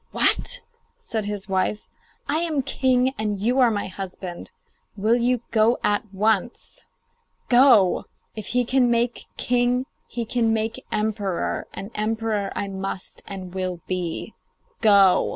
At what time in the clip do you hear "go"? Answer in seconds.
5.51-5.77, 7.49-8.05, 14.81-15.29